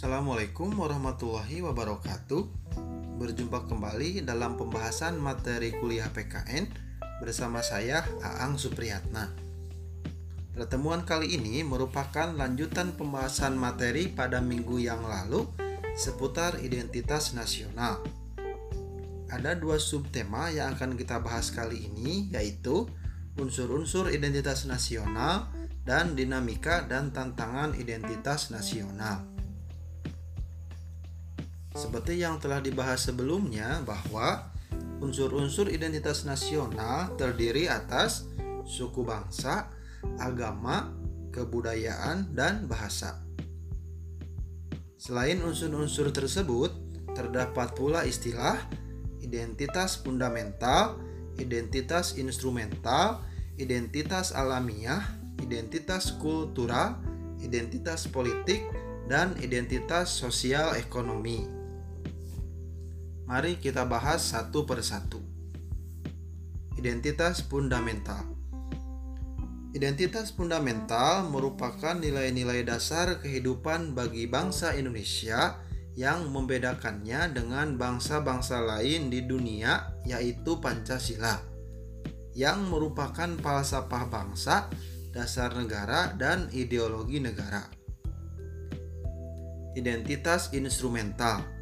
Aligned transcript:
Assalamualaikum 0.00 0.80
warahmatullahi 0.80 1.60
wabarakatuh. 1.60 2.42
Berjumpa 3.20 3.68
kembali 3.68 4.24
dalam 4.24 4.56
pembahasan 4.56 5.20
materi 5.20 5.76
kuliah 5.76 6.08
PKN 6.08 6.72
bersama 7.20 7.60
saya 7.60 8.08
Aang 8.24 8.56
Supriyatna. 8.56 9.28
Pertemuan 10.56 11.04
kali 11.04 11.36
ini 11.36 11.60
merupakan 11.60 12.32
lanjutan 12.32 12.96
pembahasan 12.96 13.60
materi 13.60 14.08
pada 14.08 14.40
minggu 14.40 14.80
yang 14.80 15.04
lalu 15.04 15.44
seputar 15.92 16.64
identitas 16.64 17.36
nasional. 17.36 18.00
Ada 19.28 19.52
dua 19.52 19.76
subtema 19.76 20.48
yang 20.48 20.80
akan 20.80 20.96
kita 20.96 21.20
bahas 21.20 21.52
kali 21.52 21.92
ini 21.92 22.32
yaitu 22.32 22.88
unsur-unsur 23.36 24.08
identitas 24.08 24.64
nasional 24.64 25.52
dan 25.84 26.16
dinamika 26.16 26.88
dan 26.88 27.12
tantangan 27.12 27.76
identitas 27.76 28.48
nasional. 28.48 29.29
Seperti 31.70 32.18
yang 32.18 32.42
telah 32.42 32.58
dibahas 32.58 33.06
sebelumnya 33.06 33.82
bahwa 33.86 34.50
unsur-unsur 35.00 35.70
identitas 35.70 36.26
nasional 36.26 37.14
terdiri 37.14 37.70
atas 37.70 38.26
suku 38.66 39.06
bangsa, 39.06 39.70
agama, 40.18 40.90
kebudayaan, 41.30 42.34
dan 42.34 42.66
bahasa. 42.66 43.22
Selain 45.00 45.40
unsur-unsur 45.40 46.12
tersebut, 46.12 46.74
terdapat 47.16 47.72
pula 47.72 48.04
istilah 48.04 48.60
identitas 49.24 49.96
fundamental, 50.02 51.00
identitas 51.40 52.20
instrumental, 52.20 53.24
identitas 53.56 54.36
alamiah, 54.36 55.00
identitas 55.40 56.12
kultural, 56.20 57.00
identitas 57.40 58.04
politik, 58.10 58.60
dan 59.08 59.32
identitas 59.40 60.12
sosial 60.12 60.76
ekonomi. 60.76 61.59
Mari 63.30 63.62
kita 63.62 63.86
bahas 63.86 64.34
satu 64.34 64.66
persatu. 64.66 65.22
Identitas 66.74 67.38
fundamental. 67.46 68.26
Identitas 69.70 70.34
fundamental 70.34 71.30
merupakan 71.30 71.94
nilai-nilai 71.94 72.66
dasar 72.66 73.22
kehidupan 73.22 73.94
bagi 73.94 74.26
bangsa 74.26 74.74
Indonesia 74.74 75.62
yang 75.94 76.26
membedakannya 76.34 77.30
dengan 77.30 77.78
bangsa-bangsa 77.78 78.66
lain 78.66 79.14
di 79.14 79.22
dunia, 79.22 79.94
yaitu 80.02 80.58
Pancasila, 80.58 81.38
yang 82.34 82.66
merupakan 82.66 83.30
falsafah 83.38 84.10
bangsa, 84.10 84.66
dasar 85.14 85.54
negara, 85.54 86.18
dan 86.18 86.50
ideologi 86.50 87.22
negara. 87.22 87.62
Identitas 89.78 90.50
instrumental 90.50 91.59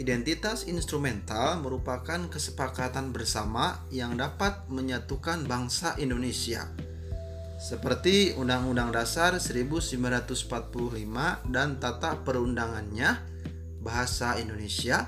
Identitas 0.00 0.64
instrumental 0.64 1.60
merupakan 1.60 2.24
kesepakatan 2.32 3.12
bersama 3.12 3.84
yang 3.92 4.16
dapat 4.16 4.64
menyatukan 4.72 5.44
bangsa 5.44 5.92
Indonesia. 6.00 6.64
Seperti 7.60 8.32
Undang-Undang 8.32 8.96
Dasar 8.96 9.36
1945 9.36 11.52
dan 11.52 11.76
tata 11.76 12.16
perundangannya, 12.24 13.20
bahasa 13.84 14.40
Indonesia, 14.40 15.04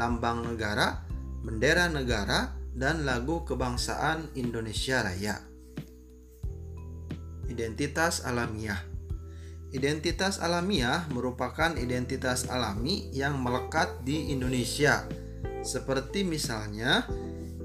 lambang 0.00 0.48
negara, 0.48 1.04
bendera 1.44 1.92
negara, 1.92 2.56
dan 2.72 3.04
lagu 3.04 3.44
kebangsaan 3.44 4.32
Indonesia 4.32 5.04
Raya. 5.04 5.44
Identitas 7.52 8.24
alamiah 8.24 8.91
Identitas 9.72 10.36
alamiah 10.36 11.08
merupakan 11.08 11.72
identitas 11.80 12.44
alami 12.52 13.08
yang 13.08 13.40
melekat 13.40 14.04
di 14.04 14.28
Indonesia. 14.28 15.08
Seperti 15.64 16.28
misalnya, 16.28 17.08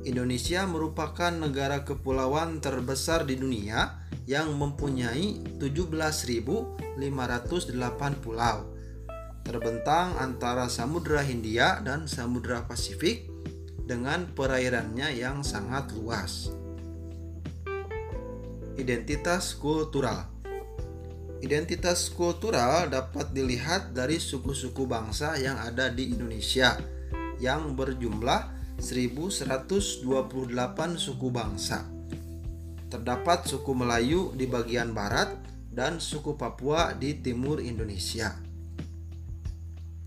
Indonesia 0.08 0.64
merupakan 0.64 1.36
negara 1.36 1.84
kepulauan 1.84 2.64
terbesar 2.64 3.28
di 3.28 3.36
dunia 3.36 4.00
yang 4.24 4.56
mempunyai 4.56 5.60
17.508 5.60 6.96
pulau. 8.24 8.72
Terbentang 9.44 10.16
antara 10.16 10.72
Samudra 10.72 11.20
Hindia 11.28 11.84
dan 11.84 12.08
Samudra 12.08 12.64
Pasifik 12.64 13.28
dengan 13.84 14.32
perairannya 14.32 15.12
yang 15.12 15.44
sangat 15.44 15.92
luas. 15.92 16.56
Identitas 18.80 19.60
kultural 19.60 20.37
Identitas 21.38 22.10
kultural 22.10 22.90
dapat 22.90 23.30
dilihat 23.30 23.94
dari 23.94 24.18
suku-suku 24.18 24.90
bangsa 24.90 25.38
yang 25.38 25.62
ada 25.62 25.86
di 25.94 26.10
Indonesia 26.10 26.74
yang 27.38 27.78
berjumlah 27.78 28.58
1128 28.82 30.02
suku 30.98 31.28
bangsa. 31.30 31.86
Terdapat 32.90 33.46
suku 33.46 33.70
Melayu 33.78 34.34
di 34.34 34.50
bagian 34.50 34.98
barat 34.98 35.30
dan 35.70 36.02
suku 36.02 36.34
Papua 36.34 36.98
di 36.98 37.22
timur 37.22 37.62
Indonesia. 37.62 38.34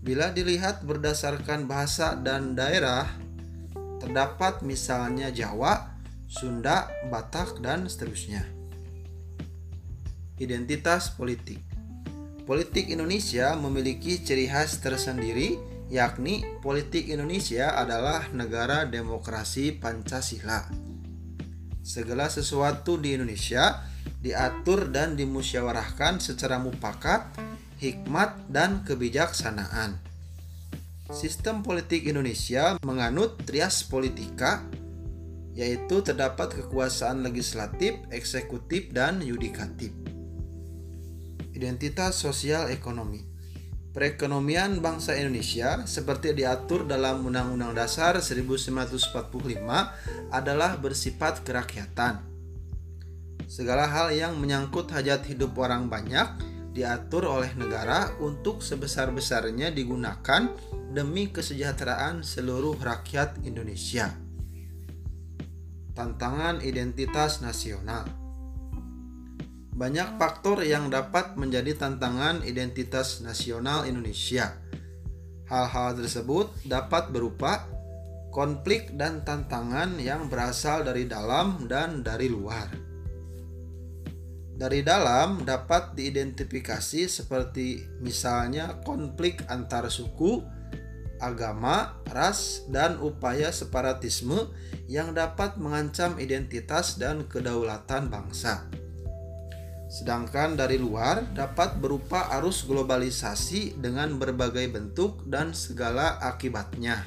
Bila 0.03 0.35
dilihat 0.35 0.83
berdasarkan 0.83 1.63
bahasa 1.63 2.19
dan 2.19 2.59
daerah, 2.59 3.07
terdapat 4.03 4.59
misalnya 4.67 5.31
Jawa, 5.31 5.95
Sunda, 6.27 6.91
Batak, 7.07 7.63
dan 7.63 7.87
seterusnya. 7.87 8.60
Identitas 10.41 11.13
politik 11.13 11.61
Politik 12.51 12.91
Indonesia 12.91 13.55
memiliki 13.55 14.19
ciri 14.19 14.49
khas 14.49 14.81
tersendiri, 14.83 15.55
yakni 15.87 16.43
politik 16.59 17.07
Indonesia 17.07 17.77
adalah 17.79 18.27
negara 18.33 18.83
demokrasi 18.89 19.77
Pancasila. 19.77 20.67
Segala 21.79 22.27
sesuatu 22.27 22.99
di 22.99 23.15
Indonesia 23.15 23.85
diatur 24.19 24.91
dan 24.91 25.15
dimusyawarahkan 25.15 26.19
secara 26.19 26.59
mufakat, 26.59 27.29
hikmat, 27.79 28.35
dan 28.51 28.83
kebijaksanaan. 28.83 29.95
Sistem 31.07 31.63
politik 31.63 32.03
Indonesia 32.03 32.75
menganut 32.83 33.39
trias 33.47 33.79
politika, 33.87 34.65
yaitu 35.55 36.03
terdapat 36.03 36.51
kekuasaan 36.51 37.23
legislatif, 37.23 37.95
eksekutif, 38.11 38.91
dan 38.91 39.23
yudikatif. 39.23 40.10
Identitas 41.61 42.17
sosial 42.17 42.73
ekonomi. 42.73 43.21
Perekonomian 43.93 44.81
bangsa 44.81 45.13
Indonesia 45.13 45.85
seperti 45.85 46.33
diatur 46.33 46.89
dalam 46.89 47.21
Undang-Undang 47.21 47.77
Dasar 47.77 48.17
1945 48.17 49.61
adalah 50.33 50.81
bersifat 50.81 51.45
kerakyatan. 51.45 52.17
Segala 53.45 53.85
hal 53.85 54.09
yang 54.09 54.41
menyangkut 54.41 54.89
hajat 54.89 55.29
hidup 55.29 55.53
orang 55.61 55.85
banyak 55.85 56.33
diatur 56.73 57.29
oleh 57.29 57.53
negara 57.53 58.09
untuk 58.17 58.65
sebesar-besarnya 58.65 59.69
digunakan 59.69 60.49
demi 60.89 61.29
kesejahteraan 61.29 62.25
seluruh 62.25 62.73
rakyat 62.81 63.37
Indonesia. 63.45 64.09
Tantangan 65.93 66.65
identitas 66.65 67.45
nasional 67.45 68.20
banyak 69.71 70.19
faktor 70.19 70.67
yang 70.67 70.91
dapat 70.91 71.39
menjadi 71.39 71.79
tantangan 71.79 72.43
identitas 72.43 73.23
nasional 73.23 73.87
Indonesia. 73.87 74.51
Hal-hal 75.47 75.95
tersebut 75.99 76.51
dapat 76.67 77.11
berupa 77.11 77.67
konflik 78.31 78.95
dan 78.95 79.23
tantangan 79.27 79.99
yang 79.99 80.31
berasal 80.31 80.83
dari 80.87 81.07
dalam 81.07 81.67
dan 81.67 82.03
dari 82.03 82.31
luar. 82.31 82.71
Dari 84.61 84.85
dalam 84.85 85.41
dapat 85.41 85.97
diidentifikasi 85.97 87.09
seperti 87.09 87.81
misalnya 87.99 88.77
konflik 88.85 89.41
antar 89.49 89.89
suku, 89.89 90.39
agama, 91.17 91.97
ras, 92.13 92.69
dan 92.69 93.01
upaya 93.01 93.49
separatisme 93.49 94.53
yang 94.85 95.17
dapat 95.17 95.57
mengancam 95.57 96.21
identitas 96.21 97.01
dan 97.01 97.25
kedaulatan 97.25 98.13
bangsa. 98.13 98.69
Sedangkan 99.91 100.55
dari 100.55 100.79
luar 100.79 101.35
dapat 101.35 101.75
berupa 101.75 102.31
arus 102.39 102.63
globalisasi 102.63 103.75
dengan 103.75 104.15
berbagai 104.15 104.71
bentuk 104.71 105.27
dan 105.27 105.51
segala 105.51 106.15
akibatnya. 106.23 107.03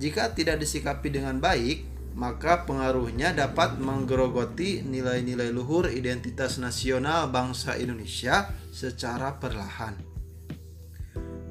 Jika 0.00 0.32
tidak 0.32 0.64
disikapi 0.64 1.12
dengan 1.12 1.36
baik, 1.36 1.84
maka 2.16 2.64
pengaruhnya 2.64 3.36
dapat 3.36 3.76
menggerogoti 3.76 4.80
nilai-nilai 4.80 5.52
luhur 5.52 5.92
identitas 5.92 6.56
nasional 6.56 7.28
bangsa 7.28 7.76
Indonesia 7.76 8.48
secara 8.72 9.36
perlahan. 9.36 9.92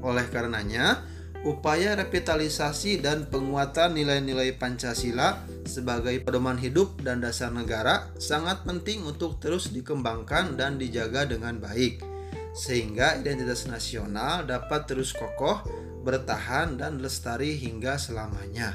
Oleh 0.01 0.25
karenanya, 0.33 1.05
upaya 1.45 1.93
revitalisasi 1.93 3.03
dan 3.03 3.29
penguatan 3.29 3.93
nilai-nilai 3.93 4.55
Pancasila 4.57 5.43
sebagai 5.67 6.17
pedoman 6.23 6.57
hidup 6.57 6.97
dan 7.03 7.21
dasar 7.21 7.53
negara 7.53 8.09
sangat 8.17 8.63
penting 8.63 9.05
untuk 9.05 9.37
terus 9.37 9.69
dikembangkan 9.69 10.57
dan 10.57 10.79
dijaga 10.79 11.27
dengan 11.27 11.59
baik. 11.59 12.17
sehingga 12.57 13.21
identitas 13.21 13.69
nasional 13.69 14.41
dapat 14.41 14.89
terus 14.89 15.13
kokoh, 15.13 15.61
bertahan, 16.01 16.81
dan 16.81 16.97
lestari 16.97 17.53
hingga 17.53 18.01
selamanya. 18.01 18.73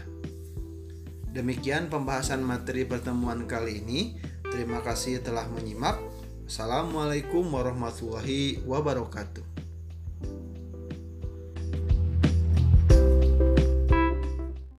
Demikian 1.34 1.90
pembahasan 1.90 2.46
materi 2.46 2.86
pertemuan 2.86 3.50
kali 3.50 3.82
ini. 3.82 4.00
Terima 4.46 4.78
kasih 4.86 5.18
telah 5.18 5.50
menyimak. 5.50 5.98
Assalamualaikum 6.46 7.42
warahmatullahi 7.50 8.62
wabarakatuh. 8.62 9.51